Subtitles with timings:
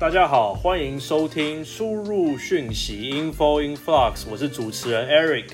[0.00, 5.50] 大家好，欢迎收听输入讯息 info influx，我是主持人 Eric。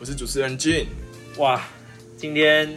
[0.00, 0.86] 我是主持人 Jin。
[1.38, 1.62] 哇，
[2.16, 2.68] 今天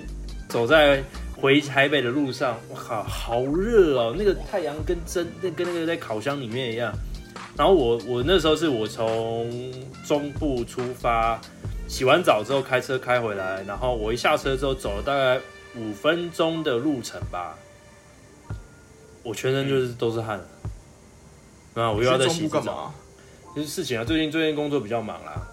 [0.48, 1.04] 走在
[1.36, 4.16] 回台北的路上，我靠，好热哦！
[4.16, 6.94] 那个太阳跟真，那跟那个在烤箱里面一样。
[7.58, 9.74] 然后我我那时候是我从
[10.06, 11.42] 中部出发，
[11.88, 15.42] 洗完澡之后开车开回来，然后我一下车之后走了大概
[15.76, 17.58] 五分钟的路程吧，
[19.24, 20.46] 我全身就是都是汗了。
[21.74, 22.94] 那我又要在洗干嘛？
[23.56, 25.48] 就是事情啊，最近最近工作比较忙啦。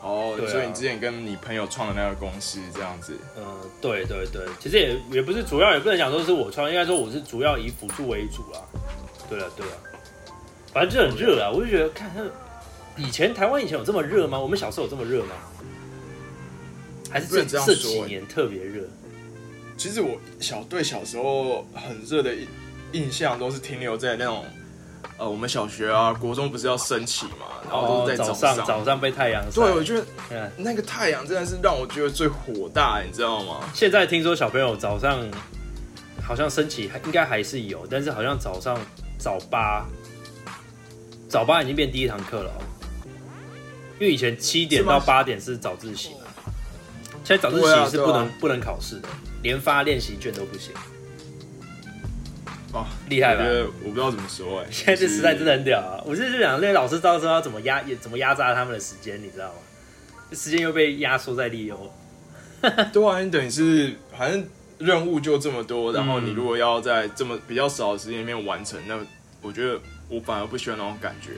[0.00, 3.16] 哦，所以你之前跟你朋友创的那个公司这样子？
[3.36, 3.44] 嗯，
[3.80, 8.60] 对对对，其实也也不是主要，也不能讲说是我创，应该说我是主要以辅助为主啦。
[9.28, 9.72] 对啊对啊，
[10.72, 12.10] 反正就很热啊，我就觉得看
[12.96, 14.38] 以前台湾以前有这么热吗？
[14.38, 15.34] 我们小时候有这么热吗？
[17.10, 18.84] 还是这这几年特别热？
[19.76, 22.48] 其实我小对小时候很热的印
[22.92, 24.44] 印象都是停留在那种。
[25.16, 29.60] 呃，我们小学啊，国中不是要升旗嘛，然后都是在早上，早上被太阳晒。
[29.60, 30.04] 对，我觉得
[30.56, 33.60] 那个太阳真的是让我觉得最火大，你知道吗？
[33.72, 35.24] 现在听说小朋友早上
[36.22, 38.76] 好像升旗还应该还是有，但是好像早上
[39.18, 39.86] 早八，
[41.28, 42.50] 早八已经变第一堂课了，
[44.00, 46.52] 因为以前七点到八点是早自习嘛，
[47.22, 49.08] 现在早自习是不能不能考试的，
[49.42, 50.72] 连发练习卷都不行。
[52.74, 53.44] 哦，厉害吧？
[53.44, 54.66] 我我不知道怎么说哎。
[54.70, 56.02] 现在这时代真的很屌啊！
[56.04, 59.54] 我就是想那些老师到时候要怎么压，怎么压榨他们的时间，你知道吗？
[60.32, 61.78] 时间又被压缩在利用。
[62.92, 64.44] 对啊，你等于是反正
[64.78, 68.98] 任务就这么多，然后你如果要在这么比较少的时间里面完成，那
[69.40, 71.30] 我觉得我反而不喜欢那种感觉。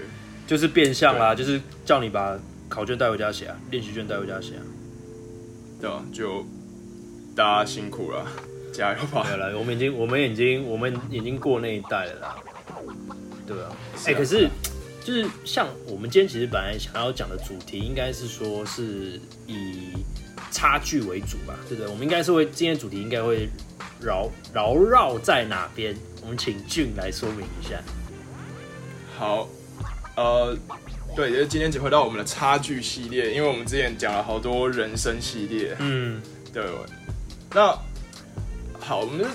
[0.47, 4.63] 就是变相啦，就是叫你把考卷带回家写啊，练习卷带回家写啊。
[5.81, 6.47] 对啊，就
[7.35, 8.25] 大家辛苦了。
[8.77, 9.25] 加油吧！
[9.27, 12.37] 对了，我们已经，我们已经，我们已经过那一代了啦。
[13.47, 13.71] 对啊，
[14.05, 14.49] 哎，可是
[15.03, 19.93] 就是像我们今天其实本来想要讲的主题，应该是说是以
[20.51, 21.91] 差距为主吧，对不对？
[21.91, 23.49] 我们应该是会今天主题应该会
[24.01, 25.97] 绕绕绕在哪边？
[26.23, 27.81] 我们请俊来说明一下。
[29.17, 29.49] 好，
[30.17, 30.55] 呃，
[31.15, 36.21] 对，就是今天只回到我们的差距系列，因为我们之前讲了好多人生系列，嗯，
[36.53, 36.65] 对，
[37.55, 37.75] 那。
[38.87, 39.29] 好，我们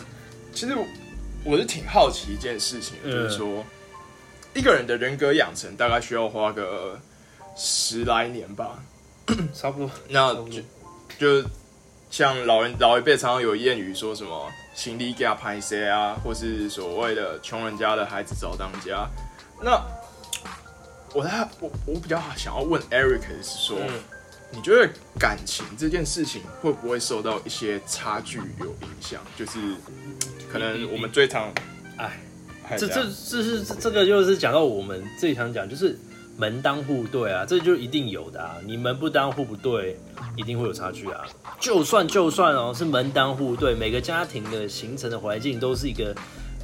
[0.54, 0.74] 其实
[1.44, 3.66] 我是挺好奇一件事情，就是说
[4.54, 6.98] 一个人的人格养成大概需要花个
[7.58, 8.82] 十来年吧，
[9.54, 9.92] 差不多。
[10.08, 10.62] 那就
[11.20, 11.50] 就
[12.10, 19.06] 像老人老一辈常常有谚语说什么“行李给他拍谁啊”，或是所谓的“穷人家的孩子早当家”。
[19.62, 19.72] 那
[21.14, 23.78] 我在我我比较想要问 Eric 是说。
[24.54, 29.22] 你觉得感情这件事情会不会受到一些差距有影响？
[29.38, 29.60] 就是
[30.52, 31.54] 可能我们最常，
[31.98, 32.20] 哎，
[32.78, 35.98] 这这这是这个就是讲到我们最常讲，就是
[36.38, 38.58] 门当户对啊，这就一定有的啊。
[38.66, 39.98] 你门不当户不对，
[40.36, 41.26] 一定会有差距啊。
[41.60, 46.14] 就算就算哦是门当户对，每个家庭的形成的环境都是一个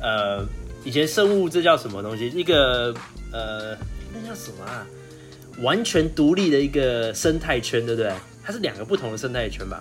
[0.02, 0.46] 呃，
[0.84, 2.28] 以前生物这叫什么东西？
[2.28, 2.94] 一个
[3.32, 3.78] 呃，
[4.14, 4.86] 那叫什么啊？
[5.62, 8.12] 完全独立的一个生态圈，对不对？
[8.44, 9.80] 它是两个不同的生态圈吧？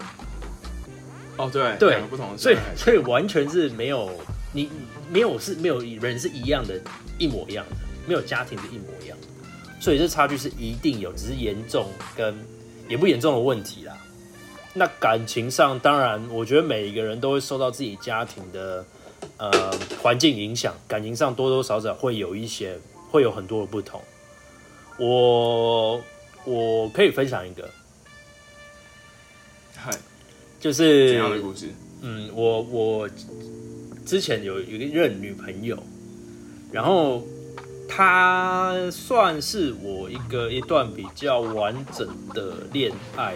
[1.37, 4.11] 哦，对，对，两个不同的，所以所以完全是没有
[4.53, 4.71] 你
[5.11, 6.81] 没有是没有人是一样的，
[7.19, 7.77] 一模一样的，
[8.07, 9.29] 没有家庭是一模一样的，
[9.79, 11.87] 所以这差距是一定有，只是严重
[12.17, 12.35] 跟
[12.89, 13.97] 严不严重的问题啦。
[14.73, 18.85] 那感情上，当然我觉得每一个人都会受到自己家庭的
[19.37, 19.51] 呃
[20.03, 22.79] 环境影响，感情上多多少少会有一些
[23.11, 24.03] 会有很多的不同。
[24.99, 26.03] 我
[26.45, 27.69] 我可以分享一个，
[29.77, 29.91] 嗨，
[30.59, 31.69] 就是怎样的故事？
[32.03, 33.09] 嗯，我我
[34.07, 35.77] 之前有有一任女朋友，
[36.73, 37.27] 然后
[37.89, 43.35] 她算是我一个一段比较完整的恋爱，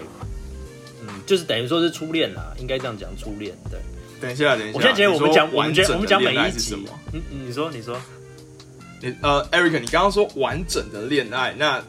[1.01, 3.55] 嗯，就是等于说是初恋啦，应该这样讲，初恋。
[3.69, 3.79] 对，
[4.19, 6.75] 等一下，等一下，我现在觉得我们讲我们讲我们讲每一集，
[7.13, 7.99] 嗯，你说，你说。
[9.01, 11.83] 你呃，Eric，你刚刚说完整的恋爱，那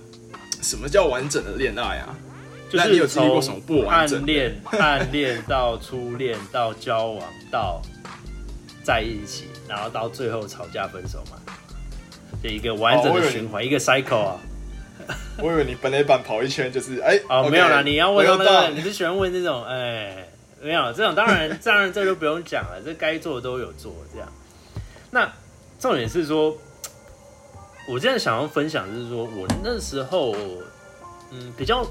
[0.62, 2.16] 什么叫完整的恋爱啊？
[2.70, 4.18] 就是你有经历过什么不完整？
[4.20, 7.82] 暗恋、 暗恋到初恋到交往到
[8.82, 11.36] 在一起，然后到最后吵架分手嘛？
[12.42, 14.40] 就一个完整的循环，一个 cycle 啊。
[15.36, 20.28] 我以为你本垒板跑一圈就是哎哦没有啦，你要问那个，你是喜欢问这种哎
[20.62, 24.32] 没有这种，当然 当然这就不用讲了，这该做的都有做这样。
[25.10, 25.30] 那
[25.78, 26.56] 重点是说。
[27.88, 30.34] 我现在想要分享就是说，我那时候，
[31.30, 31.84] 嗯，比较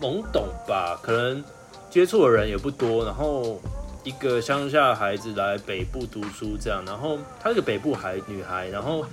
[0.00, 1.42] 懵懂吧，可能
[1.88, 3.60] 接触的人也不多，然后
[4.02, 9.06] 一个乡下孩子来北部读书这样，然后她是个北部孩女孩，然后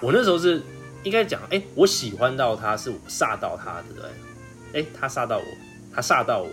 [0.00, 0.62] 我那时候是
[1.02, 4.82] 应该讲，哎、我喜欢到她是我煞到她，对不对？
[4.82, 5.44] 哎、她煞到我，
[5.94, 6.48] 她煞到我，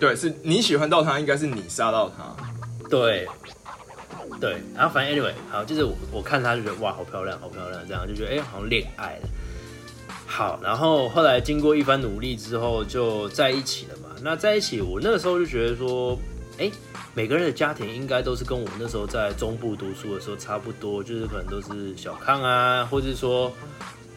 [0.00, 2.34] 对，是你喜欢到她，应该是你杀到她。
[2.88, 3.28] 对，
[4.42, 9.28] 对，然后反正 anyway，好，就是我我看她就觉得哇，好漂亮，好漂亮，这样就觉得哎、好像恋爱了。
[10.26, 14.08] 好，然后后来经过一番努力之后，就在一起了嘛。
[14.20, 16.18] 那在一起，我那个时候就觉得说，
[16.58, 16.68] 哎、
[17.14, 23.52] 每个人的家庭应该都是跟我那时候在中部读书的时候差不多，就是可能都是小康啊，或者说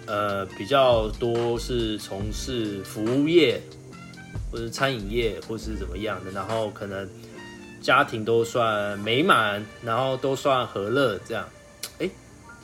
[0.07, 3.61] 呃比较多是从事服务业，
[4.51, 7.07] 或者餐饮业，或是怎么样的，然后可能
[7.85, 11.47] 家庭都算美满，然后都算和乐这样。
[11.99, 12.09] 哎、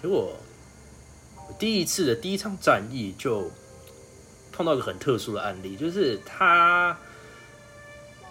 [0.01, 0.35] 结果
[1.59, 3.51] 第一次的第一场战役就
[4.51, 6.97] 碰到一个很特殊的案例，就是他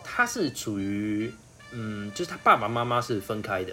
[0.02, 1.32] 他是处于
[1.70, 3.72] 嗯，就是他爸爸妈妈是分开的，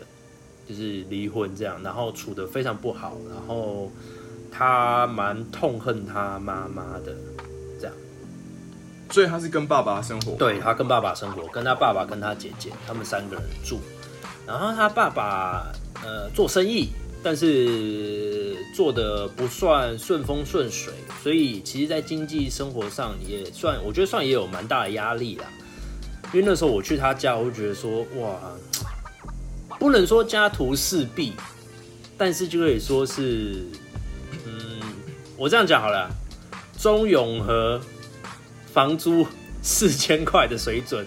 [0.70, 3.92] 就是离婚这样，然后处的非常不好，然后
[4.52, 7.16] 他蛮痛恨他妈妈的，
[9.10, 10.34] 所以他是跟爸爸生活。
[10.34, 13.80] 对他跟爸爸生活，跟他爸爸跟他姐姐，他们三个人住。
[14.46, 15.72] 然后他爸爸
[16.04, 16.90] 呃做生意，
[17.22, 25.46] 但是做的不算顺风顺水，所以其实，在经济生活上也算，我觉得算也有蛮大的压力啦。
[26.34, 28.38] 因为那时候我去他家，我就觉得说，哇，
[29.80, 31.34] 不能说家徒四壁，
[32.18, 33.66] 但是就可以说是，
[34.46, 34.82] 嗯，
[35.38, 36.10] 我这样讲好了，
[36.78, 37.82] 中永和
[38.78, 39.26] 房租
[39.64, 41.04] 四千块的水准，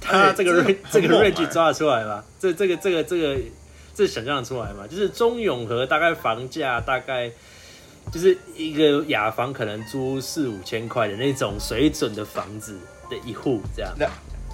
[0.00, 0.62] 他这个
[0.92, 2.22] 这个 range 哎抓得出来吗？
[2.38, 3.36] 这这个这个这个
[3.92, 4.86] 这想象得出来吗？
[4.88, 7.28] 就是中永和大概房价大概
[8.12, 12.78] 就是一个雅房可能租四五千块的那种水准的房子
[13.10, 13.92] 的一户这样。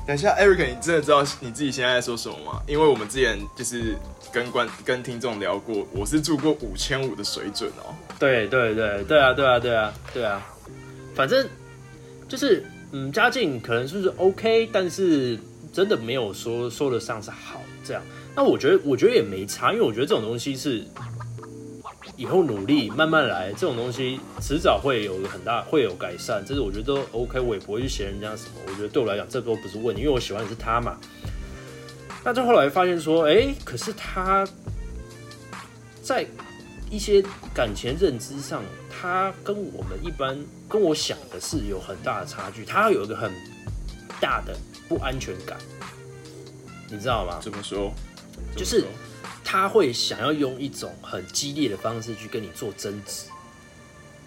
[0.07, 2.63] 等一下，Eric，你真的知道你自己现在在说什么吗？
[2.67, 3.95] 因为我们之前就是
[4.33, 7.95] 跟观跟听众聊过，我是住过五千五的水准哦。
[8.19, 10.43] 对对对对啊对啊对啊对啊，
[11.21, 11.47] 反正
[12.27, 15.39] 就是嗯，家境可能就是 OK，但是
[15.71, 18.03] 真的没有说说得上是好这样。
[18.35, 20.83] 那我觉得我觉得也没差，因为我觉得这种东西是
[22.17, 28.53] 以后努力慢慢来，这种东西迟早会有很大会有改善，这是我觉得都 OK，我也不会去嫌人家什么。
[28.67, 30.97] 我觉得对我来讲这都不是问题，因为我喜欢的是他嘛。
[32.25, 34.49] 那就后来发现说，哎、可是他
[36.01, 36.27] 在
[36.91, 40.39] 一些感情认知上，他跟我们一般
[40.71, 43.33] 跟我想的是有很大的差距，他有一个很
[44.21, 44.57] 大的
[44.89, 45.59] 不安全感，
[46.89, 47.41] 你知道吗？
[47.43, 47.93] 怎么说？
[48.57, 48.85] 就是
[49.45, 53.25] 他会想要用一种很激烈的方式去跟你做争执，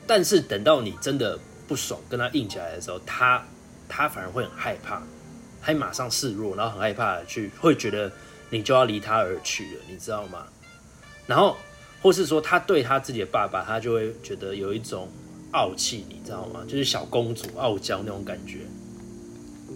[0.06, 3.42] 但是等到你真的不爽跟他硬起来的时候，他
[3.88, 5.02] 他反而会很害怕，
[5.62, 8.12] 还马上示弱，然后很害怕的去会觉得
[8.50, 10.46] 你就要离他而去了，你知道吗？
[11.26, 11.56] 然后
[12.02, 15.10] 或是说他对他自己的爸爸，他就会觉得有一种
[15.54, 16.60] 傲气，你知道吗？
[16.68, 18.60] 就是小公主傲娇那种感觉。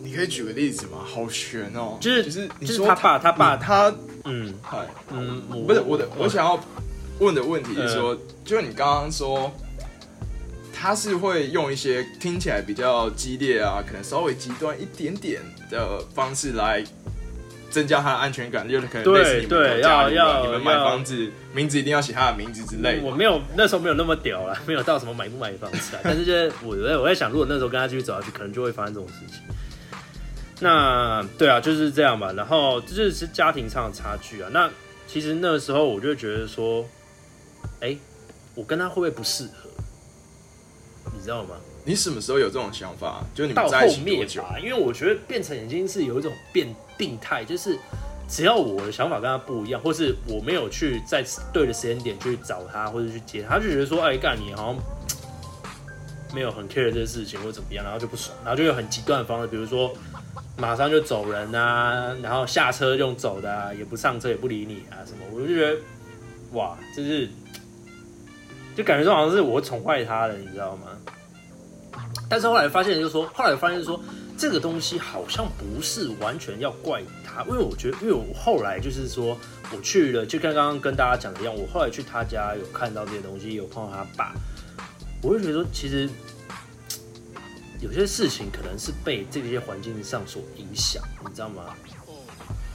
[0.03, 0.99] 你可以举个例子吗？
[1.03, 3.93] 好悬哦，就是就是你说他爸他爸他
[4.25, 6.59] 嗯嗨，嗯，不是我的，我想要
[7.19, 9.51] 问的问题是嗯说，就是你刚刚说，
[10.71, 16.83] 他是会用一些听起来比较激烈啊，可能稍微极端一点点的方式来
[17.69, 23.03] 增加他的安全感，就是可能对类似你们对有家庭啊要你们买房子，名字一定要写他的名字之类的。
[23.03, 26.01] 我没有那时候没有那么屌啦，没有到什么买不买房子啊。
[26.03, 29.41] 但是就是我在我在想，如果那时候跟他继续走下去，可能就会发生这种事情。
[30.59, 32.33] 那对啊，就是这样吧。
[32.33, 34.49] 然后这就是家庭上的差距啊。
[34.51, 34.69] 那
[35.05, 36.83] 其实那时候我就觉得说，
[37.81, 37.95] 哎、
[38.55, 39.69] 我跟他会不会不适合？
[41.15, 41.55] 你知道吗？
[41.85, 43.23] 你什么时候有这种想法？
[43.33, 44.41] 就你到们在一起多久？
[44.41, 46.67] 吧，因为我觉得变成已经是有一种变
[46.97, 47.77] 病态，就是
[48.27, 51.23] 只要我的想法跟他不一样，或是我没有去在
[51.53, 54.75] 对的时间点去找他或者去接他，他就觉得说，哎，干你好像
[56.33, 59.93] 没有很 care 这个事情或怎么样，然后就不爽，然后就有很极端的方式，比如说
[60.57, 65.79] 马上就走人啊，然后下车用走的啊，也不上车也不理你啊什么，我就觉得
[66.53, 67.29] 哇，就是
[68.75, 70.87] 就感觉说好像是我宠坏他了，你知道吗？
[72.29, 73.99] 但是后来发现，就是说，后来发现说，
[74.37, 79.37] 这个东西好像不是完全要怪他，因为我觉得，因为我后来就是说，
[79.71, 84.35] 我去了，就跟刚刚跟大家讲的一样，我后来去他家有看到这些东西，有碰到他爸，
[85.23, 86.07] 我就觉得说，其实
[87.81, 91.73] 有些事情可能是被这些环境上所影响，你知道吗？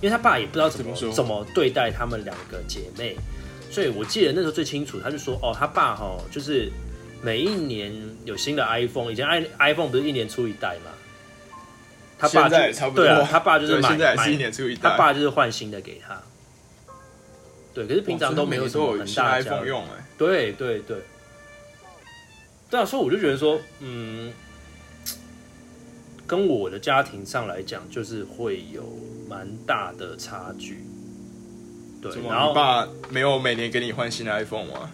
[0.01, 3.17] 因为他爸也不知道怎么怎么对待他们两个姐妹，
[3.71, 6.69] 所以我记得那时候最清楚，他就说，哦，他爸哈就是
[7.23, 7.93] 每一年
[8.25, 10.91] 有新的 iPhone，以前 i iPhone 不是一年出一代吗？
[12.23, 16.17] 他爸在就差不多，对啊，他爸就是买现在也买是一年出一代，他爸就是换新的给他。
[17.75, 19.67] 对，可是平常都没有什么很大 iPhone。
[19.67, 20.99] 用哎，对对对，
[22.71, 24.33] 对啊，所以我就觉得说，嗯，
[26.29, 28.85] 跟我的家庭上来讲，就是会有
[29.29, 30.85] 蛮大的差距。
[32.01, 32.13] 对？
[32.29, 34.91] 然后你爸没有每年给你换新的 iPhone 吗？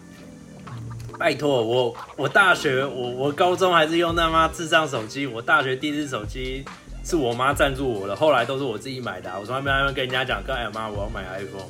[1.18, 6.64] 拜托我，我大学我我高中还是用他妈智障手机，我大学第一只手机
[7.08, 11.66] 是我妈赞助我的，后来都是我自己买的啊、我从来没有跟人家讲，跟哎妈我要买 iPhone，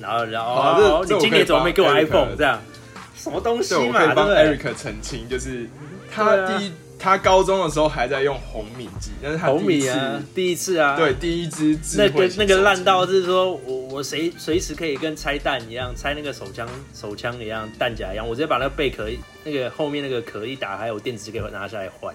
[0.00, 2.58] 然后然后、你今年怎么没给我 iPhone 这样？
[3.14, 5.68] 什么东西对，我可嘛，以帮？Eric 澄清，就是
[6.10, 19.06] 他啊第一，他高中的时候还在用红米机，但是他红米啊，第一次啊，对，第一支智那个那个烂到是说我我随随时可以跟拆弹一样，拆那个手枪手枪一样，弹夹一样，我直接把那个贝壳
[19.44, 22.14] 那个后面那个壳一打开，我电池就可以拿下来换。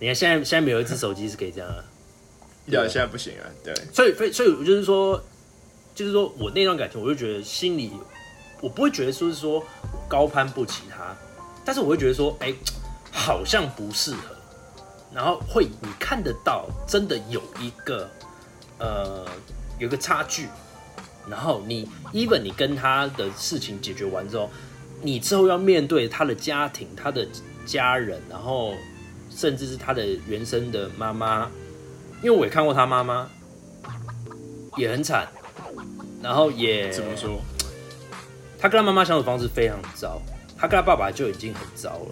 [0.00, 1.84] 你看现在现在没有一只手机是可以这样啊，
[2.70, 5.22] 对，现在不行啊，对，所以所以所以我就是说，
[5.94, 7.92] 就是说我那段感情，我就觉得心里
[8.60, 9.64] 我不会觉得说是说我
[10.08, 11.16] 高攀不起他，
[11.64, 12.54] 但是我会觉得说，哎、
[13.10, 14.36] 好像不适合，
[15.14, 18.08] 然后会你看得到，真的有一个
[18.78, 19.26] 呃
[19.78, 20.46] 有一个差距，
[21.28, 24.50] 然后你 even 你跟他的事情解决完之后，
[25.02, 27.26] 你之后要面对他的家庭、他的
[27.66, 28.74] 家人，然后
[29.38, 31.48] 甚至是他的原生的妈妈，
[32.20, 33.30] 因为我也看过他妈妈，
[34.76, 35.28] 也很惨，
[36.20, 37.40] 然后也怎么说？
[38.58, 40.20] 他跟他妈妈相处方式非常糟，
[40.56, 42.10] 他跟他爸爸就已经很糟了，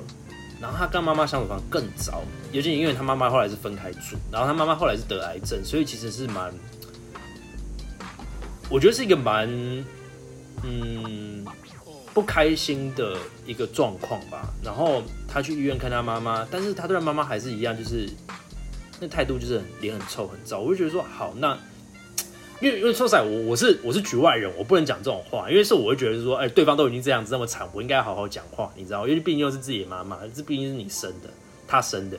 [0.61, 6.55] 然后他跟他妈妈相处方式更糟，尤其因为他妈妈后来是分开住，然后他妈妈后来是得癌症，所以其实是蛮，
[8.71, 9.49] 我觉得是一个蛮，
[10.63, 11.45] 嗯，
[12.17, 14.49] 不开心的一个状况吧。
[14.65, 18.09] 然后他去医院看他妈妈，但是他对他妈妈还是一样，就是
[18.99, 20.61] 那态度就是很脸很臭很糟。
[20.61, 21.55] 我就觉得说，好，那
[22.63, 31.29] 因为因为说实在，我我是我是局外人，我不能讲这种话，因为是我会觉得说，哎、对方都已经这样子那么惨，我应该好好讲话，你知道，因为毕竟又是自己的妈妈，这毕竟是你生的，
[31.69, 32.17] 他生的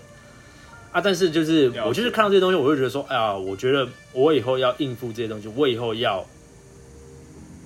[0.91, 1.01] 啊。
[1.01, 6.23] 但是就是我就是看到这些东西，我就觉得说，哎呀，我觉得我以后要应付这些东西，我以后要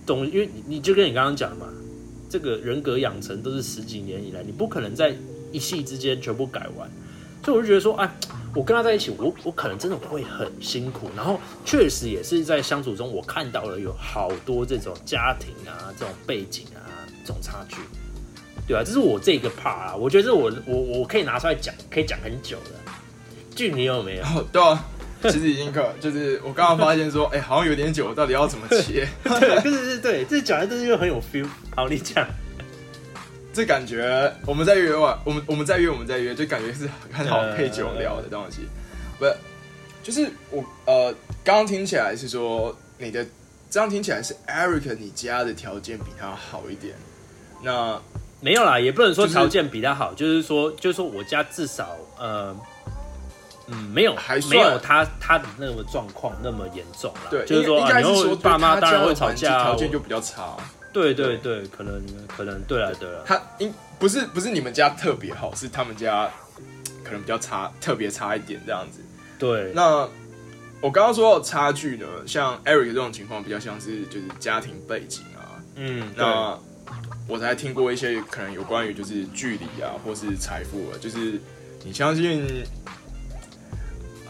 [0.05, 1.67] 懂，因为你你就跟你刚刚讲的嘛，
[2.31, 5.13] 这个人格养成都是十几年以来，你不可能在
[5.51, 6.89] 一夕之间全部改完，
[7.43, 8.09] 所以我就觉得说，哎，
[8.55, 17.81] 我跟他在一起，我我可能真的会很辛苦，然后确实也是在相处中，我看到了有好多这种家庭啊、这种背景啊、这种差距，
[18.65, 22.71] 对啊，这是我这个 part 啊，我觉得我我我可以拿出来讲，可以讲很久的。
[23.53, 24.23] 剧你有没有？
[24.23, 24.87] 哦，对啊，
[25.29, 29.07] 其实已经可，就是我刚刚发现说，哎、好像有点久，到底要怎么切？
[29.23, 31.47] 对，对对对对，这讲的这就很有 feel。
[31.75, 32.27] 好，你讲。
[33.53, 38.61] 这感觉我们在约完，我们我们在约，我们在约，就感觉是很好配酒聊的东西。
[39.19, 39.35] 不是，
[40.01, 41.13] 就是我呃，
[41.43, 43.25] 刚刚听起来是说你的，
[43.69, 46.95] 这样听起来是 Eric 你家的条件比他好一点。
[47.61, 48.01] 那
[48.39, 52.55] 没有啦，也不能说就是条件比他好，就是说，就是说我家至少呃，
[53.71, 57.21] 嗯，没有还没有他他的那个状况那么严重啦。
[57.29, 60.57] 对，就是说，啊、应该是说你会爸妈当然会吵架条件就比较差。
[60.93, 66.29] 对对对，可能可能对了对了，他应不是不是你们家特别好，是他们家
[67.01, 68.99] 可能比较差，特别差一点这样子。
[69.39, 70.05] 对，那
[70.81, 76.59] 我刚刚说到差距呢，像 Eric 这种情况比较像是就是家庭背景啊，嗯，那
[77.25, 81.39] 我才听过一些可能有关于就是距离啊，或是财富啊，就是
[81.85, 82.65] 你相信。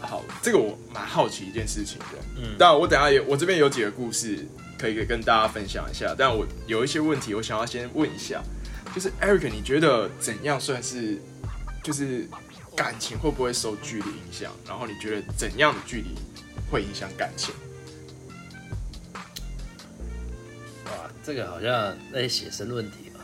[0.02, 2.18] 好，这个我蛮好奇一件事情的。
[2.36, 4.46] 嗯但我等下也我这边有几个故事
[4.78, 8.42] 可以跟大家分享一下，但我有一些问题我想要先问一下，
[8.94, 11.18] 就是 Eric，你觉得怎样算是
[11.82, 12.28] 就是
[12.76, 14.52] 感情会不会受距离影响？
[14.66, 16.14] 然后你觉得怎样的距离
[16.70, 17.54] 会影响感情？
[20.86, 23.20] 哇，这个好像在写生论题吧，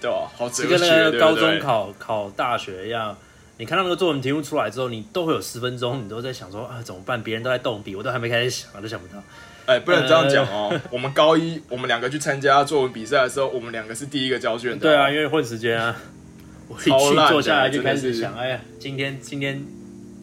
[0.00, 0.32] 对吧？
[0.36, 3.16] 好哲就学，跟那个高对不对中考考大学一样。
[3.62, 7.22] 你看到那个作文题目出来之后，你都会有十分钟，你都在想说啊怎么办？
[7.22, 9.22] 别人都在动笔，我都还没开始想，我都想不到。
[9.66, 10.76] 哎、不能这样讲哦。
[10.90, 14.78] 我们高一，我们两个去参加作文比赛的时候，我们两个是第一个交卷的。
[14.80, 15.96] 对啊，因为混时间啊，
[16.66, 19.64] 我一坐下来就开始想，哎呀，今天今天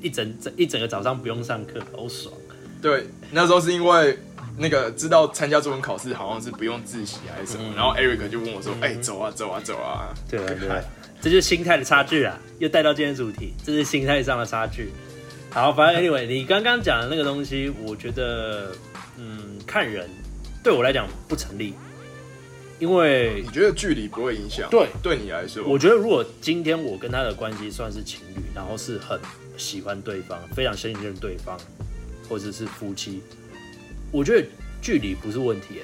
[0.01, 2.35] 一整整一整个早上不用上课，好爽。
[2.81, 4.19] 对，那时候是因为
[4.57, 10.83] 那个知道参加作文考试好像是不用自习还是什么，嗯然后 Eric 就问我说：“嗯哎、走啊，走啊，走啊。”对啊，对啊，
[11.21, 14.89] 这就是心态的差距啊，又带到今天主题，这是心态上的差距。
[15.49, 18.71] 好，反正 anyway，你刚刚讲的那个东西，我觉得，
[19.17, 20.07] 嗯，看人，
[20.63, 21.73] 对我来讲不成立，
[22.79, 24.69] 因为你觉得距离不会影响？
[24.69, 29.19] 对对你来说，我觉得如果今天我跟他的关系算是情侣，然后是很
[29.57, 31.57] 喜欢对方，非常信任对方，
[32.29, 33.21] 或者是夫妻，
[34.11, 34.47] 我觉得
[34.81, 35.83] 距离不是问题哎、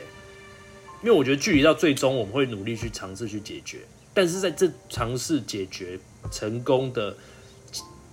[1.04, 3.80] 因为我觉得距离到最终我们会努力去尝试去解决，
[4.16, 6.00] 但是在这尝试解决
[6.32, 7.16] 成功的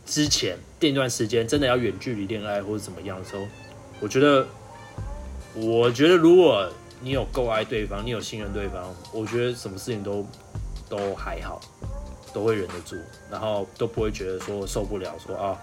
[0.04, 3.46] 之前，这段时间真的要远距离恋爱或者怎么样的时候，
[4.00, 4.46] 我觉得，
[5.54, 6.68] 我觉得如果
[7.00, 10.26] 你有够爱对方，你有信任对方，我觉得什么事情都
[10.88, 11.60] 都还好，
[12.34, 12.96] 都会忍得住，
[13.30, 15.56] 然后都不会觉得说受不了，说啊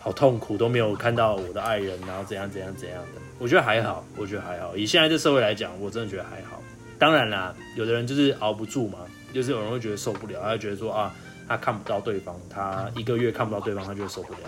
[0.00, 3.20] 好痛苦，都没有看到我的爱人，然后怎样怎样怎样的。
[3.38, 4.76] 我觉得还好，我觉得还好。
[4.76, 6.62] 以现在这社会来讲，我真的觉得还好。
[6.98, 9.00] 当然啦，有的人就是熬不住嘛，
[9.36, 11.14] 就是有人会觉得受不了，他觉得说啊，
[11.46, 14.38] 他看不到对方，他一个月看不到对方，他就受不了。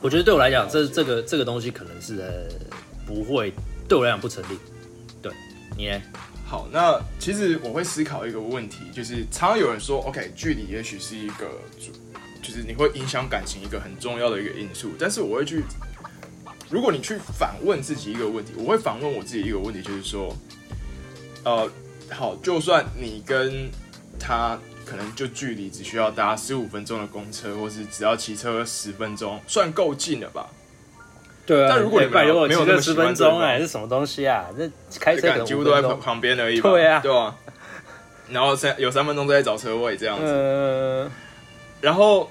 [0.00, 2.48] 我觉得对我来讲，这这个这个东西可能是、呃、
[3.06, 3.52] 不会，
[3.86, 4.58] 对我来讲不成立。
[5.20, 5.30] 对
[5.76, 6.00] 你呢？
[6.46, 11.46] 好，那其实我会思考一个问题，就是常常有人说，OK，距离也许是一个，
[12.40, 14.92] 就是你会影响感情一个很重要的一个因素。
[14.98, 15.62] 但是我会去，
[16.70, 20.34] 如果你去反问自己一个问题，我会反问我自己一个问题，就是说，
[21.44, 21.68] 呃，
[22.10, 23.70] 好，就算你跟
[24.18, 30.48] 他可能就距离只需要搭十五分钟的公车，或是只要骑车十分钟，算够近了吧？
[31.44, 34.46] 对啊但如果你们没有那么喜欢十分钟，哎，是什么东西啊？
[34.56, 36.70] 这开车几乎都在5分钟旁旁边而已吧？
[36.70, 37.36] 对啊对啊。
[38.28, 41.10] 然后三有三分钟都在找车位这样子，呃，
[41.80, 42.28] 然后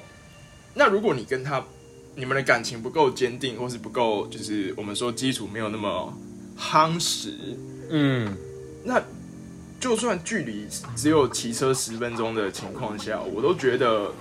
[0.73, 1.63] 那如果你跟他
[2.15, 6.13] 你们的感情不够坚定，或是不够就是我们说基础没有那么
[6.59, 7.33] 夯实，
[7.89, 8.35] 嗯，
[8.83, 9.01] 那
[9.85, 14.11] 就算距离只有骑车十分钟的情况下，我都觉得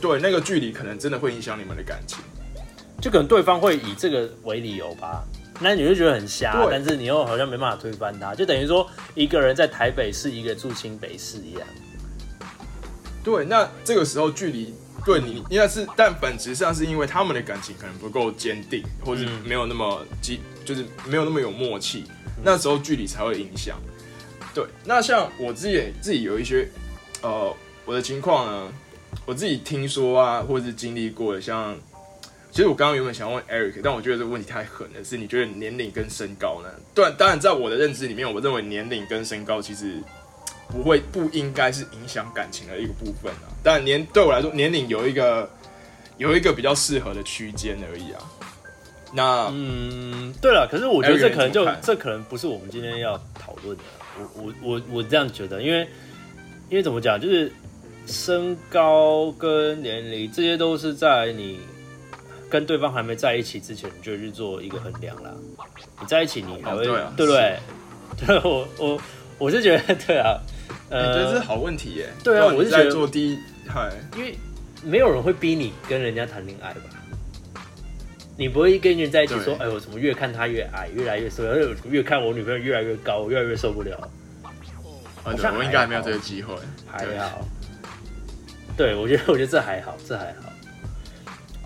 [0.00, 2.18] 对那个距离可能真的会影响你们的感情。
[3.00, 5.22] 就可能对方会以这个为理由吧，
[5.60, 11.62] 那你就觉得很瞎，但是你又好像没办法推翻他，就等于说一个人在台北是，一个住新北市一样。
[13.22, 14.74] 对，那这个时候距离
[15.04, 22.02] 对你应该是，但本质上是因为他们的感情可能不够坚定，或是嗯没有那么基，就是没有那么有默契，
[22.42, 23.78] 那时候距离才会影响。
[24.54, 26.68] 对，那像我自己自己有一些，
[27.22, 27.52] 呃，
[27.84, 28.72] 我的情况呢，
[29.26, 31.76] 我自己听说啊，或者是经历过的，像，
[32.52, 36.68] 其实我刚刚原本想问 Eric，但我觉得这个问题太狠了，是你觉得年龄跟身高呢？
[36.94, 40.00] 对，当然在我的认知里面，我认为年龄跟身高其实
[40.68, 43.50] 不会不应该是影响感情的一个部分啊。
[43.62, 45.50] 但年对我来说，年龄有一个
[46.16, 48.22] 有一个比较适合的区间而已啊。
[49.14, 53.84] 那嗯，对了，可是我觉得这可能就这可能不是我们今天要讨论的。
[54.18, 55.80] 我我我我这样觉得，因为
[56.68, 57.52] 因为怎么讲，就是
[58.06, 61.60] 身高跟年龄这些都是在你
[62.50, 65.30] 跟对方还没在一起之前，你就去做一个衡量啦。
[66.00, 67.58] 你在一起，你还会、哦对啊对不对？
[68.26, 69.00] 对，我我
[69.38, 70.38] 我是觉得对啊，
[70.90, 72.08] 呃觉得这是呃，好问题耶。
[72.22, 74.36] 对啊我是觉得做第一，嗨，因为
[74.82, 76.82] 没有人会逼你跟人家谈恋爱吧。
[78.36, 81.44] 你不会跟人在一起说，哎，呦怎么越看他越矮，越来越瘦，
[81.88, 83.96] 越看我女朋友越来越高，我越来越受不了。
[85.22, 86.54] 啊，我应该还没有这个机会。
[86.98, 87.46] 对还好，
[88.76, 90.52] 对我觉得， 我觉得这还好，这还好。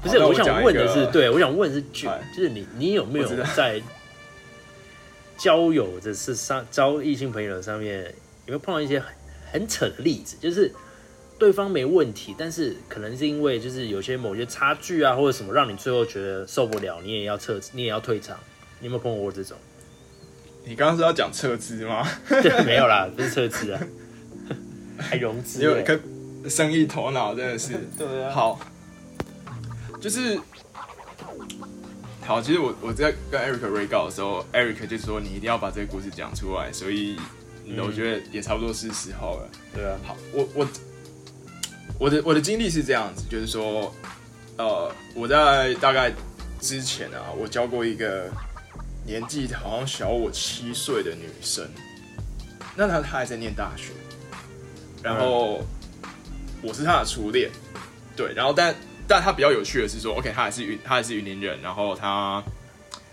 [0.02, 3.80] 不是，我我想问的是，对我想问的是，就哎就是你，你有没有在
[5.36, 8.04] 交友的是上交异性朋友上面，
[8.46, 9.08] 有没有碰到一些很
[9.52, 10.36] 很扯的例子？
[10.40, 10.72] 就是
[11.38, 18.36] 对方没问题，但是可能是因为就是有些某些差距啊，或者什么，让你最后觉得受不了，你也要撤，你也要退场。
[18.80, 19.56] 你有没有碰过这种？
[20.64, 22.06] 你刚刚是要讲撤资吗？
[22.28, 23.80] 对，没有啦，不是撤资啊，
[24.98, 25.98] 还融资欸、有一颗
[26.48, 27.74] 生意头脑，真的是。
[27.96, 28.60] 对啊，好，
[30.00, 30.38] 就是
[32.20, 32.42] 好。
[32.42, 37.16] 其实我我在跟 Eric 稿的时候，Eric 就说你一定要把这个故事讲出来，所以
[37.64, 39.48] 嗯我觉得也差不多是时候了。
[39.74, 40.68] 对啊，好，我我
[41.98, 43.94] 我的我的经历是这样子，就是说，
[44.56, 46.12] 呃，我在大概
[46.60, 48.30] 之前啊，我教过一个
[49.04, 51.68] 年纪好像小我七岁的女生，
[52.76, 53.92] 那她她还在念大学，
[55.02, 55.60] 然后
[56.62, 57.50] 我是她的初恋，
[58.16, 58.74] 对，然后但
[59.08, 62.42] 但她比较有趣的是说，OK，她还是云她还是云林人，然后她。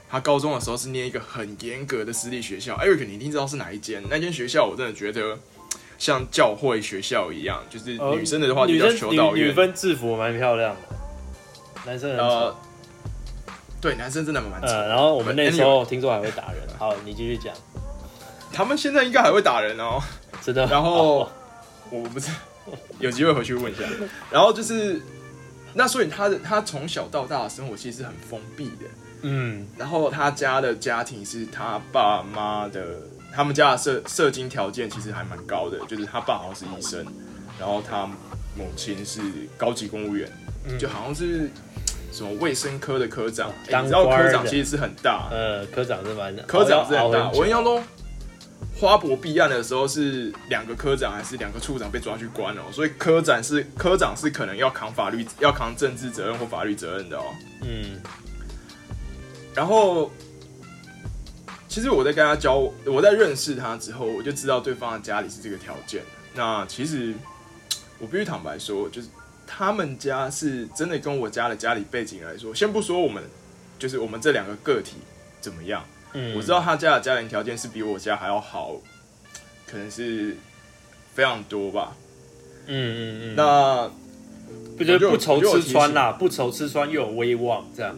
[0.07, 4.01] 她高中的时候是念一个很严格的私立学校，Eric，你一定知道是哪一间？
[4.07, 5.37] 那间学校我真的觉得
[5.97, 10.81] 像教会学校一样，就是女生的话就叫修道院，女女分制服蛮漂亮的，
[11.85, 12.23] 男生很丑。
[12.23, 12.55] 呃，
[13.81, 14.67] 对，男生真的蛮丑。
[14.67, 16.61] 呃，然后我们那时候听说还会打人。
[16.77, 17.53] 好，你继续讲，
[18.51, 19.99] 他们现在应该还会打人哦。
[20.41, 20.65] 真的。
[20.67, 21.31] 然后哦
[21.89, 22.31] 我不是
[22.99, 23.83] 有机会回去问一下。
[24.31, 25.01] 然后就是，
[25.73, 28.85] 那所以他的他从小到大的生活其实是很封闭的。
[29.21, 32.99] 嗯，然后他家的家庭是他爸妈的，
[33.35, 37.05] 他们家的社社经条件其实还蛮高的，就是他爸好像是医生，
[37.59, 38.05] 然后他
[38.55, 39.21] 母亲是
[39.57, 40.31] 高级公务员，
[40.79, 41.49] 就好像是
[42.13, 47.29] 什么卫生科的科长，你知道科长其实是很大，呃，科长是蛮科长是很大。
[47.31, 47.83] 我印象中，
[48.79, 57.25] 花博弊案的时候是两个科长还是两个处长被抓去关哦，所以科长是科长是可能要扛法律、要扛政治责任或法律责任的哦。
[57.63, 58.01] 嗯
[59.53, 60.11] 然后，
[61.75, 66.01] 其实我在跟他交，我在认识他之后，我就知道对方的家里是这个条件。
[66.33, 67.13] 那其实
[67.99, 69.09] 我必须坦白说，就是
[69.45, 73.21] 他们家是真的跟我家的家里背景来说，先不说我们，
[73.77, 74.95] 就是我们这两个个体
[75.41, 75.83] 怎么样，
[76.13, 78.77] 嗯，我知道他家的家庭条件是比我家还要好，
[79.67, 80.37] 可能是
[81.13, 81.93] 非常多吧。
[82.67, 83.91] 嗯嗯嗯，那
[84.77, 87.93] 不就不愁吃穿啦，不愁吃穿又有威望，这样。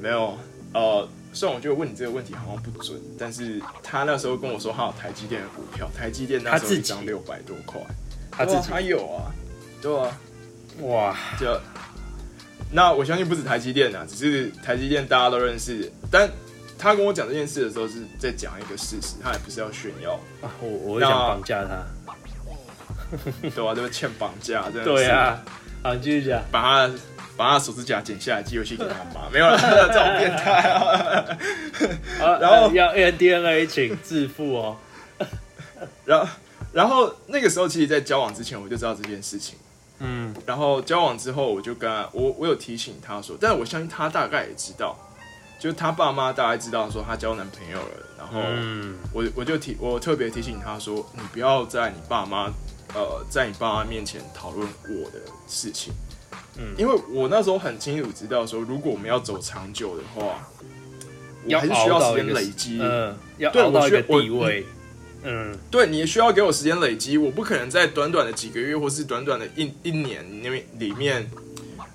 [0.00, 0.36] 没有，
[0.72, 7.80] 呃，虽然我觉得问你这个问题好像不准，但是他那时候跟我说他有台积电的股票，台积电那时候他自己一张六百多块，
[8.30, 8.68] 他自己。
[8.70, 9.34] 他有啊，
[9.82, 10.18] 对啊，
[10.82, 11.60] 哇，就
[12.70, 16.30] 那我相信不止台积电啊，只是台积电大家都认识，但
[16.78, 21.84] 他跟我讲这件事的时候是在讲一个事实，他也不是要炫耀，啊我我会想绑架他。
[23.42, 25.42] 对啊，就是欠绑架，真的是对啊，
[25.82, 26.42] 好，你继续讲。
[26.50, 26.94] 把他
[27.36, 29.58] 把他手指甲剪下来寄回去给他妈，没有了，
[29.92, 31.24] 这种变态啊。
[32.20, 34.76] 啊，然后呃要 DNA 请致富哦。
[36.04, 36.28] 然后，
[36.72, 39.56] 然后那个时候，其实，在交往之前我就知道这件事情。
[40.00, 44.96] 嗯然后交往之后，我就跟他，我我有提醒他说，但是我相信他大概也知道，
[45.58, 48.06] 就是他爸妈大概知道说他交男朋友了。
[48.18, 52.50] 然后嗯我我就提，我特别提醒他说，你不要在你爸妈
[52.94, 55.92] 呃在你爸妈面前讨论我的事情。
[56.58, 60.46] 嗯因为我那时候很清楚知道说，如果我们要走长久的话，
[61.44, 62.78] 我要还是需要时间累积。
[62.80, 63.16] 嗯，
[63.62, 64.66] 熬到一个我觉得我地位。
[65.26, 71.26] 嗯对你也需要给我时间累积，我不可能在短短的几个月或是短短的一一年里面里面，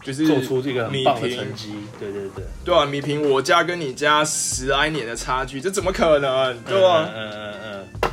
[0.01, 1.75] 就是做出这个很米棒的平成绩。
[1.99, 6.59] 对对对，对啊，米平我家跟你家十来年的差距，这怎么可能？
[6.63, 8.11] 对啊，嗯嗯嗯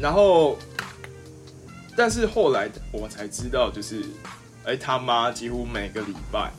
[0.00, 0.58] 然后，
[1.96, 4.02] 但是后来我才知道，就是，
[4.64, 6.50] 哎、他妈几乎每个礼拜，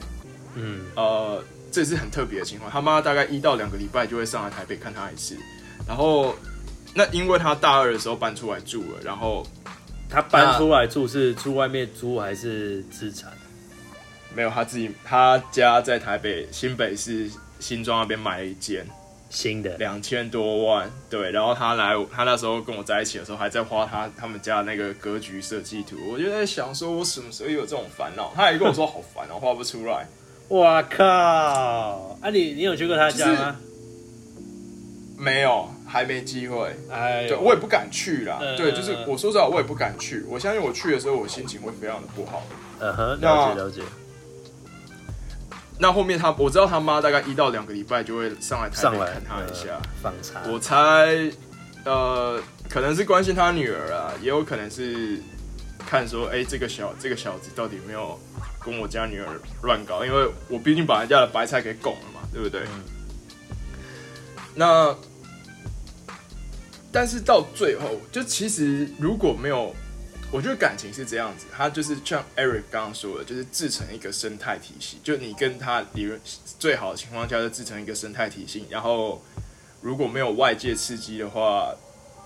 [0.56, 5.38] 嗯呃，这是很特别的情况，他妈大概一到两个礼拜就会上来台北看他一次，
[5.88, 6.36] 然后。
[6.96, 9.72] 那因为他大二的时候搬出来住了，然后嗯，
[10.08, 13.32] 他搬出来住是住外面租还是资产？
[14.36, 17.28] 没有他自己，他家在台北新北市
[17.60, 18.86] 新庄那边买了一间，
[19.34, 19.76] 新的。
[19.78, 21.32] 两千多万，对。
[21.32, 25.98] 然后他来，他那时候跟我在一起的时候，还在画他他们家那个格局设计图。
[26.12, 28.32] 我就在想，说我什么时候有这种烦恼？
[28.36, 30.08] 他还跟我说好烦哦，画不出来。
[30.50, 32.18] 哇靠！
[32.22, 33.56] 啊你，你有去过他家吗？
[35.18, 36.70] 没有，还没机会。
[36.92, 38.38] 哎，对，我也不敢去啦。
[38.40, 40.24] 嗯对，就是我说实话，我也不敢去。
[40.30, 42.44] 我相信我去的时候，我心情会非常的不好。
[42.80, 43.82] 嗯哼，那了解了解。
[45.80, 49.80] 那后面他，我知道他妈大概一到两个礼拜就会上来台上来北看他一下。
[50.50, 51.32] 我猜，
[51.84, 55.22] 呃，可能是关心他女儿啊，也有可能是
[55.80, 58.20] 看说，哎、这个小这个小子到底有没有
[58.64, 59.28] 跟我家女儿
[59.64, 60.06] 乱搞？
[60.06, 62.62] 因为我毕竟把人家的白菜给拱了嘛，对不对？
[62.62, 62.84] 嗯
[64.56, 64.96] 那，
[66.92, 69.76] 但是到最后，就其实如果没有，
[70.34, 76.20] 我觉得感情是这样子，它就是像 Eric 刚刚说的，就是制成一个生态体系，就你跟他理论
[76.58, 79.24] 最好的情况下，就制成一个生态体系，然后
[79.80, 81.72] 如果没有外界刺激的话，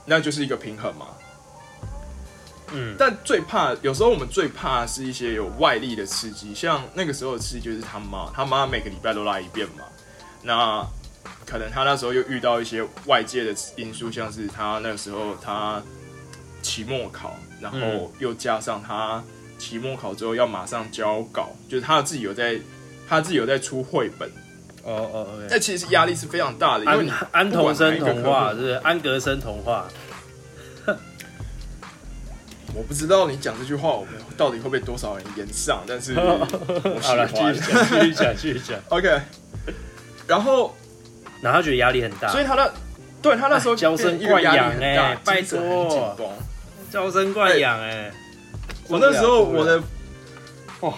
[0.05, 1.07] 那就是一个平衡嘛。
[2.71, 9.83] 嗯，但最怕，有时候我们最怕是一些有外力的刺激，像那个时候的刺激就是他妈，他妈每个礼拜都来一遍嘛。
[10.43, 10.87] 那
[11.45, 15.81] 可能他那时候又遇到一些外界的因素，像是他那个时候他
[16.61, 19.23] 期末考，然后嗯又加上他
[19.57, 22.59] 期末考之后要马上交稿，就是他自己有在
[23.07, 24.29] 他自己有在出绘本，
[24.83, 25.59] 哦哦那，OK。
[25.59, 29.87] 其实压力是非常大的，因为你安安不管徒生童话，是是安格森童话？
[32.75, 37.61] 我不知道你讲这句话，我们到底会不会多少人延上，但是 我喜好了，继欢续。
[37.61, 38.79] 讲，继续讲，继续讲。
[38.89, 39.19] OK，
[40.27, 40.75] 然后
[41.41, 42.69] 然后他觉得压力很大，所以他那
[43.21, 46.27] 对他那时候哎娇生惯养大欸拜精神很紧托绷
[46.91, 48.11] 娇生惯养哎。
[48.87, 49.81] 我那时候我的
[50.79, 50.93] 哦，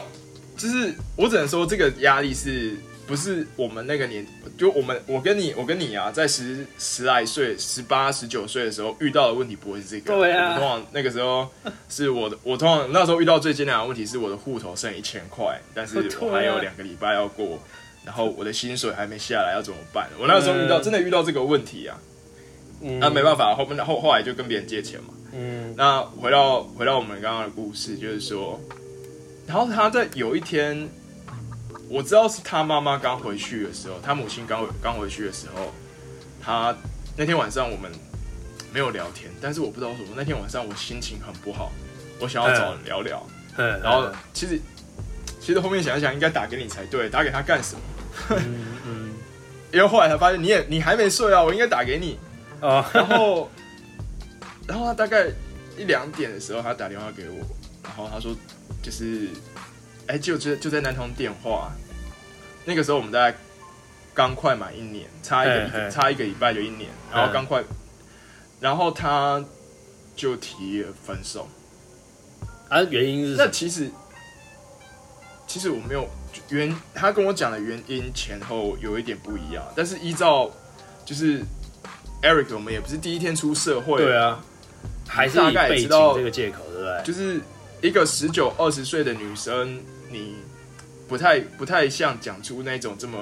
[0.56, 2.76] 就是我只能说这个压力是
[3.08, 4.24] 不是我们那个年，
[4.56, 10.14] 就我们我跟你我跟你啊，在十十来岁、十八、十九岁的时候遇到的问题不会是这个。
[10.16, 11.50] 对啊我通常那个时候
[11.90, 17.58] 是我的，我通常那时候遇到最艰难的问题是我的户头剩一千块，但是 我还有两个礼拜要过，
[18.06, 20.08] 然后我的薪水还没下来，要怎么办？
[20.20, 21.98] 我那时候遇到嗯真的遇到这个问题啊，
[22.82, 25.16] 嗯那没办法，后面后后来就跟别人借钱嘛。
[25.32, 28.60] 嗯那回到回到我们刚刚的故事，就是说，
[29.48, 30.90] 然后他在有一天，
[31.88, 35.74] 我知道是他妈妈刚回去的时候，他母亲刚刚回去的时候，
[36.42, 36.76] 他
[37.16, 37.92] 那天晚上我们
[38.74, 41.72] 没有聊天，但是我不知道为什么那天晚上我心情很不好，
[42.20, 43.26] 我想要找人聊聊。
[43.58, 44.60] 嗯，然后其实
[45.40, 47.82] 其实后面想一想，应该打给你才对，打给他干什么？
[48.38, 49.10] 嗯嗯
[49.72, 52.18] 因为后来才发现你也你还没睡啊，我应该打给你。
[52.60, 53.50] 啊，然后，
[54.70, 55.26] 然后他大概
[55.76, 57.38] 一两点的时候，他打电话给我，
[57.84, 58.36] 然后他说
[58.84, 59.28] 就是，
[60.06, 61.72] 哎，就就就在那通电话，
[62.66, 63.36] 那个时候我们大概
[64.14, 67.64] 刚快满一年，差一个差一个礼拜就一年，然后刚快，
[68.60, 69.44] 然后他
[70.16, 71.50] 就提了分手。
[72.68, 73.90] 啊，原因是那其实
[75.48, 76.08] 其实我没有
[76.50, 80.52] 原，他跟我讲的原因前后有一点不一样，但是依照
[81.04, 81.42] 就是
[82.22, 84.40] Eric，我们也不是第一天出社会，对啊，
[85.10, 87.04] 还是大以背景概知道这个借口，对不对？
[87.04, 87.42] 就是
[87.82, 90.36] 一个十九二十岁的女生，你
[91.08, 93.18] 不太不太像讲出那种这么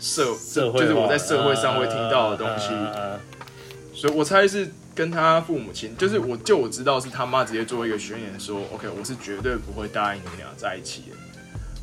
[0.00, 2.68] 社社会就是我在社会上会听到的东西，
[3.94, 11.16] 所以我猜是跟他父母亲，就是我就我知道是他妈直接做一个宣言说，OK，我是绝对不会答应你们俩在一起的。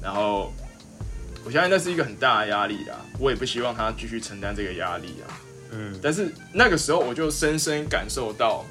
[0.04, 0.54] 然后
[1.46, 5.28] 我相信那是一个很大的压力啦，我也不希望他继续承担这个压力啊。
[5.72, 8.66] 嗯，但是那个时候我就深深感受到，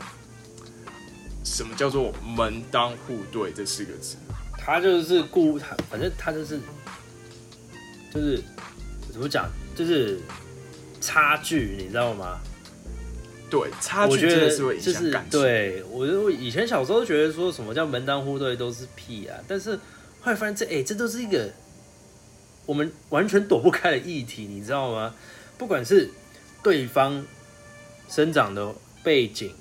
[1.48, 4.16] 什么叫做门当户对这四个字。
[4.58, 6.61] 他就是故他，反正他就是
[8.12, 8.42] 就是
[9.11, 10.20] 怎么讲，就是
[11.00, 12.38] 差距，你知道吗？
[13.50, 15.40] 对，差距真的是会影就是响感情。
[15.40, 19.74] 对我就我以前小时候觉得说什么叫门当户对都是屁啊，但是
[20.20, 21.50] 后来发现这哎、这都是一个
[22.66, 25.14] 我们完全躲不开的议题，你知道吗？
[25.56, 26.11] 不管是
[26.62, 27.24] 对方
[28.06, 29.54] 生长的背景、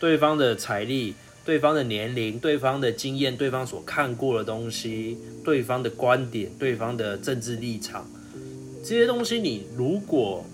[0.00, 1.14] 对方的财力、
[1.48, 8.06] 对方的年龄、对方的经验、对方所看过的东西、对方的观点、对方的政治立场，
[8.84, 10.44] 这些东西你如果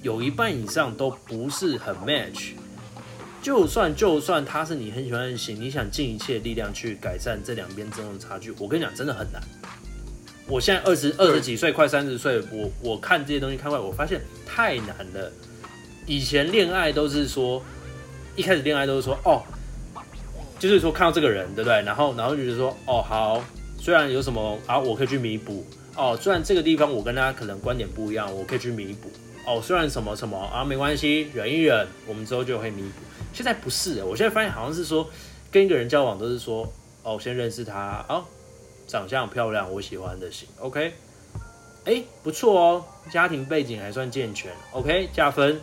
[0.00, 2.52] 有一半以上都不是很 match，
[3.42, 9.42] 就算就算他是你很喜欢的型，你想尽一切力量去改善这两边这种差距，我跟你讲，真的很难。
[10.48, 15.30] 我现在二十二十几岁，快三十岁，我我看这些东西看过来，我发现太难了。
[16.06, 17.62] 以前恋爱都是说，
[18.36, 19.44] 一开始恋爱都是说，哦，
[20.68, 21.82] 就是说看到这个人，对不对？
[21.82, 23.42] 然后然后就是说，哦，好，
[23.80, 25.66] 虽然有什么啊，我可以去弥补。
[25.96, 29.10] 哦，虽然这个地方我跟他可能观点不一样，我可以去弥补。
[29.44, 33.02] 哦，虽然什么什么啊，没关系，忍一忍，我们之后就会弥补。
[33.32, 35.04] 现在不是，我现在发现好像是说，
[35.50, 36.72] 跟一个人交往都是说，
[37.02, 38.24] 哦，先认识他，哦，
[38.86, 40.94] 长相漂亮，我喜欢的型，OK，
[41.84, 45.60] 哎，不错哦，家庭背景还算健全，OK，加分，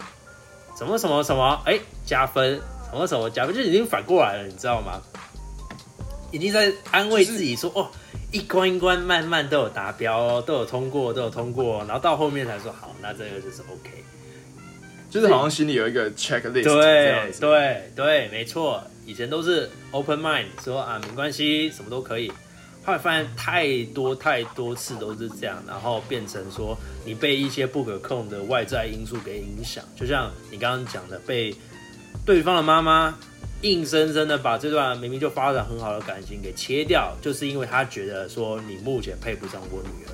[0.78, 2.60] 什么什么什么，哎，加分，
[2.92, 5.02] 什么什么加分，就已经反过来了，你知道吗？
[6.32, 7.90] 已经在安慰自己说，哦，
[8.32, 14.04] 一关一关慢慢都有达标哦，都有通过，都有通过，然后到后面才说好，那这个就是 OK。
[15.10, 17.40] 就是好像心里有一个 checklist 对子。
[17.40, 22.32] 对对，没错，以前都是 open mind，说啊没关系，什么都可以。
[22.86, 31.52] 后来发现太多太多次都是这样，然后变成说你被一些不可控的外在因素给影响，就像你刚刚讲的，被
[32.30, 33.18] 对方的妈妈
[33.62, 40.14] 硬生生的把这段明明就发展很好的感情给切掉，就是因为他觉得说你目前配不上我女儿，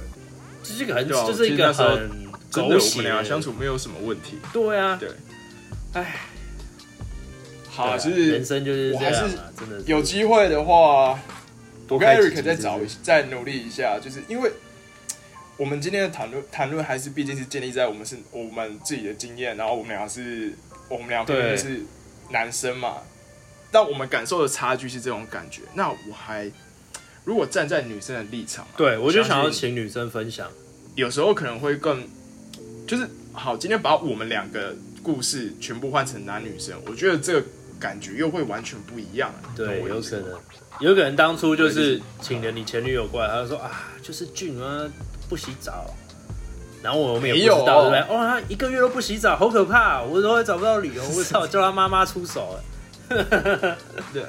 [0.64, 2.10] 这是一个很，这是一个其实那时候很
[2.50, 4.38] 真的，我狗血们俩相处没有什么问题。
[4.54, 5.10] 对啊，对，
[5.92, 6.16] 唉，
[7.68, 11.20] 好，就是人生就是这样啊，真的有机会的话，
[11.90, 14.50] 我跟 Eric 再找一再努力一下，就是因为
[15.58, 20.54] 我们今天的谈论谈论还是毕竟是建立在我们是我们自己的经验，然后我们俩是
[20.88, 21.58] 我们俩对。
[21.58, 21.82] 是
[22.30, 22.98] 男生嘛，
[23.72, 25.62] 但我们感受的差距是这种感觉。
[25.74, 26.52] 那我还
[27.24, 30.50] 如果站在女生的立场啊、对我就想要请女生分享，
[30.96, 32.08] 有时候可能会更，
[32.88, 37.48] 就是好，今天把我们两个故事全部换成男女生，我觉得这个
[37.80, 39.54] 感觉又会完全不一样、啊。
[39.56, 40.40] 对，有可能，
[40.80, 42.02] 有可能当初就是是。
[42.22, 44.90] 请了你前女友过来，他就说啊，就是俊啊
[45.28, 45.94] 不洗澡，
[46.86, 48.00] 然后我们也不没有知道，对不对？
[48.02, 53.78] 哦哦，他一个月都不洗澡，好可怕，我都会找不到理由，我操，叫他妈妈出手了。
[54.14, 54.24] 对，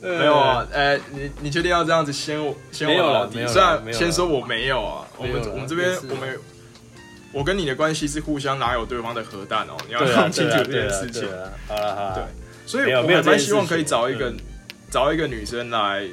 [0.00, 3.40] 没有啊，呃，你你确定要这样子先我先没有我老弟？
[3.40, 6.38] 啦没有啦虽然先说我没有啊，我们我们这边我们
[7.30, 11.38] 我跟你的关系是互相拿有对方的核弹哦，你要看清楚这件事情对。
[11.38, 12.24] 啊，好了好了，对
[12.64, 14.36] 所以我还蛮希望可以找一个嗯
[14.90, 16.06] 找一个女生来，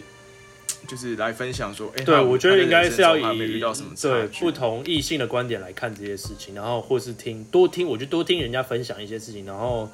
[0.85, 9.89] 就是来分享说，哎，对，我觉得应该是要以到什么对不同异性的观点来看这些事情，然后或是听多听，我就多听人家分享一些事情，然后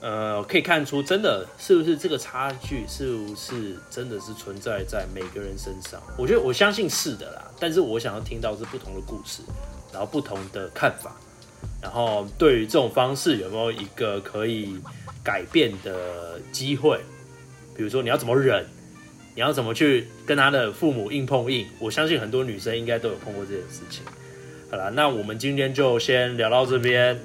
[0.00, 6.00] 呃，可以看出真的是不是这个差距是不是真的是存在在每个人身上？
[6.16, 9.42] 我觉得我相信是的啦，但是我想要听到是不同的故事，
[9.92, 11.16] 然后不同的看法，
[11.82, 14.78] 然后对于这种方式有没有一个可以
[15.24, 17.00] 改变的机会？
[17.76, 18.66] 比如说你要怎么忍，
[19.38, 21.64] 你要怎么去跟他的父母硬碰硬？
[21.78, 24.02] 我相信很多女生应该都有碰过这件事情。
[24.68, 27.16] 好了，那我们今天就先聊到这边。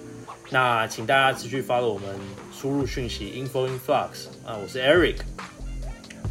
[0.52, 2.08] 那请大家持续 follow 我们
[2.56, 5.21] 输入讯息 info in flux 啊，我是 Eric，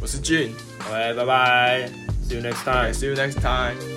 [0.01, 1.89] 我是 Jin，OK，拜拜
[2.29, 2.93] ，see you next time。
[2.93, 3.92] See you next time.